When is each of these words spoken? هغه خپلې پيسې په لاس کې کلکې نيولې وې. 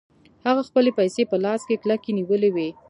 هغه 0.45 0.61
خپلې 0.69 0.91
پيسې 0.99 1.21
په 1.31 1.37
لاس 1.45 1.61
کې 1.67 1.81
کلکې 1.83 2.11
نيولې 2.17 2.49
وې. 2.55 2.69